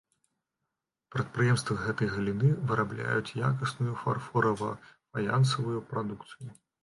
Прадпрыемствы 1.15 1.73
гэтай 1.81 2.07
галіны 2.13 2.49
вырабляюць 2.71 3.35
якасную 3.49 3.93
фарфора-фаянсавую 4.05 5.79
прадукцыю. 5.93 6.49